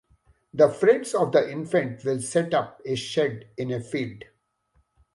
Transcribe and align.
The 0.51 0.67
friends 0.67 1.13
of 1.13 1.31
the 1.31 1.51
infant 1.51 2.03
will 2.03 2.21
set 2.21 2.55
up 2.55 2.81
a 2.83 2.95
shed 2.95 3.49
in 3.55 3.71
a 3.71 3.79
field. 3.79 4.23